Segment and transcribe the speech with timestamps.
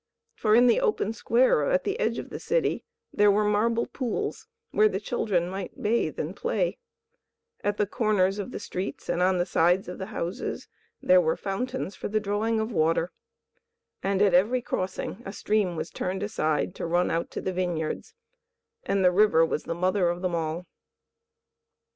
[0.33, 4.47] For in the open square at the edge of the city there were marble pools
[4.71, 6.79] where the children might bathe and play;
[7.63, 10.67] at the corners of the streets and on the sides of the houses
[11.03, 13.11] there were fountains for the drawing of water;
[14.01, 18.15] at every crossing a stream was turned aside to run out to the vineyards;
[18.81, 20.65] and the river was the mother of them all.